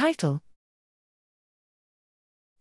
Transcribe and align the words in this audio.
Title 0.00 0.40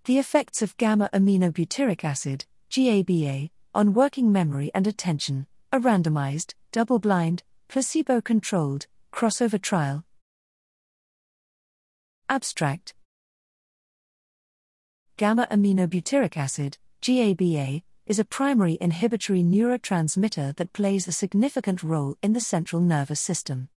The 0.03 0.19
effects 0.19 0.61
of 0.61 0.75
gamma 0.75 1.09
aminobutyric 1.13 2.03
acid, 2.03 2.43
GABA, 2.69 3.49
on 3.73 3.93
working 3.93 4.29
memory 4.29 4.71
and 4.75 4.85
attention, 4.85 5.47
a 5.71 5.79
randomized, 5.79 6.55
double 6.73 6.99
blind, 6.99 7.43
placebo 7.69 8.19
controlled, 8.19 8.87
crossover 9.13 9.57
trial. 9.57 10.03
Abstract 12.27 12.93
Gamma 15.15 15.47
aminobutyric 15.49 16.35
acid, 16.35 16.77
GABA, 16.99 17.83
is 18.05 18.19
a 18.19 18.25
primary 18.25 18.77
inhibitory 18.81 19.43
neurotransmitter 19.43 20.57
that 20.57 20.73
plays 20.73 21.07
a 21.07 21.13
significant 21.13 21.83
role 21.83 22.17
in 22.21 22.33
the 22.33 22.41
central 22.41 22.81
nervous 22.81 23.21
system. 23.21 23.69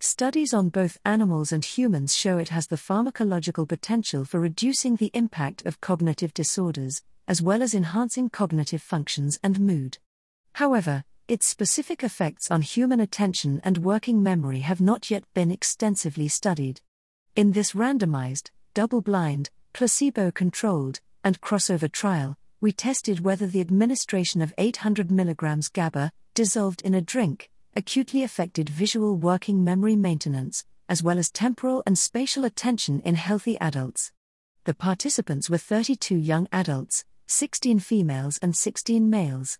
Studies 0.00 0.52
on 0.52 0.68
both 0.68 0.98
animals 1.06 1.52
and 1.52 1.64
humans 1.64 2.14
show 2.14 2.36
it 2.36 2.50
has 2.50 2.66
the 2.66 2.76
pharmacological 2.76 3.66
potential 3.66 4.26
for 4.26 4.38
reducing 4.38 4.96
the 4.96 5.10
impact 5.14 5.64
of 5.64 5.80
cognitive 5.80 6.34
disorders, 6.34 7.02
as 7.26 7.40
well 7.40 7.62
as 7.62 7.74
enhancing 7.74 8.28
cognitive 8.28 8.82
functions 8.82 9.38
and 9.42 9.58
mood. 9.58 9.96
However, 10.54 11.04
its 11.28 11.48
specific 11.48 12.04
effects 12.04 12.50
on 12.50 12.60
human 12.60 13.00
attention 13.00 13.60
and 13.64 13.78
working 13.78 14.22
memory 14.22 14.60
have 14.60 14.82
not 14.82 15.10
yet 15.10 15.24
been 15.32 15.50
extensively 15.50 16.28
studied. 16.28 16.82
In 17.34 17.52
this 17.52 17.72
randomized, 17.72 18.50
double 18.74 19.00
blind, 19.00 19.48
placebo 19.72 20.30
controlled, 20.30 21.00
and 21.24 21.40
crossover 21.40 21.90
trial, 21.90 22.36
we 22.60 22.70
tested 22.70 23.20
whether 23.20 23.46
the 23.46 23.60
administration 23.60 24.42
of 24.42 24.54
800 24.58 25.08
mg 25.08 25.72
GABA, 25.72 26.12
dissolved 26.34 26.82
in 26.82 26.94
a 26.94 27.00
drink, 27.00 27.50
acutely 27.76 28.22
affected 28.22 28.70
visual 28.70 29.14
working 29.14 29.62
memory 29.62 29.94
maintenance, 29.94 30.64
as 30.88 31.02
well 31.02 31.18
as 31.18 31.30
temporal 31.30 31.82
and 31.86 31.98
spatial 31.98 32.44
attention 32.44 33.00
in 33.00 33.14
healthy 33.14 33.58
adults. 33.60 34.12
The 34.64 34.74
participants 34.74 35.50
were 35.50 35.58
32 35.58 36.16
young 36.16 36.48
adults, 36.50 37.04
16 37.26 37.80
females 37.80 38.38
and 38.40 38.56
16 38.56 39.10
males. 39.10 39.58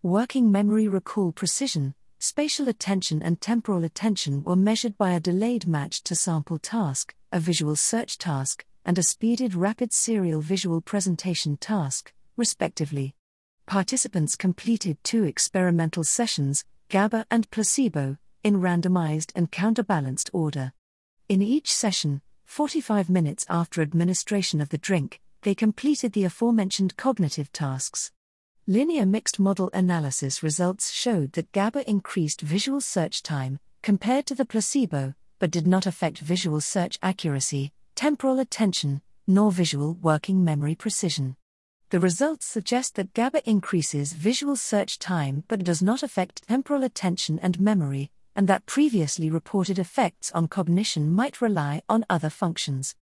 Working 0.00 0.52
memory 0.52 0.86
recall 0.86 1.32
precision, 1.32 1.94
spatial 2.20 2.68
attention, 2.68 3.20
and 3.20 3.40
temporal 3.40 3.82
attention 3.82 4.44
were 4.44 4.54
measured 4.54 4.96
by 4.96 5.12
a 5.12 5.20
delayed 5.20 5.66
match 5.66 6.04
to 6.04 6.14
sample 6.14 6.58
task, 6.58 7.14
a 7.32 7.40
visual 7.40 7.74
search 7.74 8.16
task, 8.16 8.64
and 8.84 8.96
a 8.96 9.02
speeded 9.02 9.54
rapid 9.54 9.92
serial 9.92 10.40
visual 10.40 10.80
presentation 10.80 11.56
task, 11.56 12.12
respectively. 12.36 13.14
Participants 13.66 14.36
completed 14.36 14.96
two 15.02 15.24
experimental 15.24 16.04
sessions, 16.04 16.64
GABA 16.88 17.26
and 17.32 17.50
placebo, 17.50 18.16
in 18.44 18.60
randomized 18.60 19.32
and 19.34 19.50
counterbalanced 19.50 20.30
order. 20.32 20.72
In 21.28 21.42
each 21.42 21.72
session, 21.72 22.22
45 22.44 23.10
minutes 23.10 23.44
after 23.50 23.82
administration 23.82 24.60
of 24.60 24.68
the 24.68 24.78
drink, 24.78 25.20
they 25.42 25.52
completed 25.52 26.12
the 26.12 26.22
aforementioned 26.22 26.96
cognitive 26.96 27.52
tasks. 27.52 28.12
Linear 28.68 29.04
mixed 29.04 29.40
model 29.40 29.68
analysis 29.74 30.44
results 30.44 30.92
showed 30.92 31.32
that 31.32 31.50
GABA 31.50 31.90
increased 31.90 32.40
visual 32.40 32.80
search 32.80 33.20
time, 33.20 33.58
compared 33.82 34.24
to 34.26 34.36
the 34.36 34.44
placebo, 34.44 35.14
but 35.40 35.50
did 35.50 35.66
not 35.66 35.86
affect 35.86 36.18
visual 36.18 36.60
search 36.60 37.00
accuracy, 37.02 37.72
temporal 37.96 38.38
attention, 38.38 39.02
nor 39.26 39.50
visual 39.50 39.94
working 39.94 40.44
memory 40.44 40.76
precision. 40.76 41.34
The 41.90 42.00
results 42.00 42.46
suggest 42.46 42.96
that 42.96 43.14
GABA 43.14 43.48
increases 43.48 44.12
visual 44.12 44.56
search 44.56 44.98
time 44.98 45.44
but 45.46 45.62
does 45.62 45.80
not 45.80 46.02
affect 46.02 46.48
temporal 46.48 46.82
attention 46.82 47.38
and 47.38 47.60
memory, 47.60 48.10
and 48.34 48.48
that 48.48 48.66
previously 48.66 49.30
reported 49.30 49.78
effects 49.78 50.32
on 50.32 50.48
cognition 50.48 51.12
might 51.12 51.40
rely 51.40 51.82
on 51.88 52.04
other 52.10 52.28
functions. 52.28 52.96